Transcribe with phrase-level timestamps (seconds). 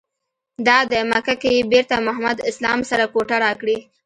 [0.65, 3.77] دادی مکه کې یې بېرته محمد اسلام سره کوټه راکړې.